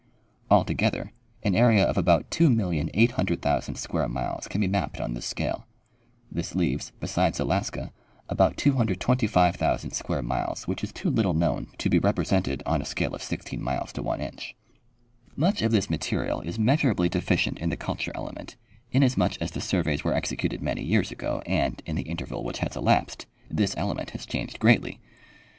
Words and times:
Altogether, 0.49 1.13
an 1.43 1.53
area 1.53 1.85
of 1.85 1.95
about 1.95 2.27
2,800,000 2.31 3.77
square 3.77 4.09
miles 4.09 4.47
can 4.47 4.59
be 4.59 4.67
majjped 4.67 4.99
on 4.99 5.13
this 5.13 5.27
scale. 5.27 5.67
This 6.31 6.55
leaves, 6.55 6.91
besides 6.99 7.39
Alaska, 7.39 7.91
about 8.27 8.57
225,000 8.57 9.91
square 9.91 10.23
miles 10.23 10.67
which 10.67 10.83
is 10.83 10.91
too 10.91 11.11
little 11.11 11.35
known 11.35 11.67
to 11.77 11.87
be 11.87 11.99
represented 11.99 12.63
on 12.65 12.81
a 12.81 12.85
scale 12.85 13.13
of 13.13 13.21
16 13.21 13.61
miles 13.61 13.93
to 13.93 14.01
one 14.01 14.21
inch. 14.21 14.55
Much 15.35 15.61
of 15.61 15.71
this 15.71 15.87
material 15.87 16.41
is 16.41 16.57
measurably 16.57 17.07
deficient 17.07 17.59
in 17.59 17.69
the 17.69 17.77
culture 17.77 18.11
element, 18.15 18.55
inasmuch 18.91 19.39
as 19.39 19.51
the 19.51 19.61
surveys 19.61 20.03
were 20.03 20.15
executed 20.15 20.63
many 20.63 20.81
years 20.81 21.11
ago 21.11 21.43
and, 21.45 21.83
in 21.85 21.95
the 21.95 22.09
interval 22.09 22.43
Avhich 22.43 22.57
has 22.57 22.75
elapsed, 22.75 23.27
this 23.51 23.77
element 23.77 24.09
has 24.09 24.25
changed 24.25 24.57
greatly. 24.57 24.99